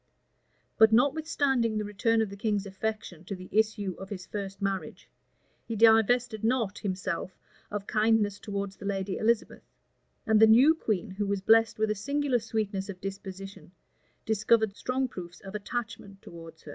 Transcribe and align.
But 0.79 0.91
notwithstanding 0.91 1.77
the 1.77 1.83
return 1.85 2.21
of 2.23 2.31
the 2.31 2.35
king's 2.35 2.65
affection 2.65 3.23
to 3.25 3.35
the 3.35 3.49
issue 3.51 3.93
of 3.99 4.09
his 4.09 4.25
first 4.25 4.59
marriage, 4.59 5.07
he 5.67 5.75
divested 5.75 6.43
not 6.43 6.79
himself 6.79 7.37
of 7.69 7.85
kindness 7.85 8.39
towards 8.39 8.77
the 8.77 8.85
lady 8.85 9.17
Elizabeth; 9.19 9.61
and 10.25 10.39
the 10.39 10.47
new 10.47 10.73
queen, 10.73 11.11
who 11.11 11.27
was 11.27 11.41
blessed 11.41 11.77
with 11.77 11.91
a 11.91 11.95
singular 11.95 12.39
sweetness 12.39 12.89
of 12.89 12.99
disposition, 12.99 13.73
discovered 14.25 14.75
strong 14.75 15.07
proofs 15.07 15.39
of 15.41 15.53
attachment 15.53 16.19
towards 16.23 16.63
her. 16.63 16.69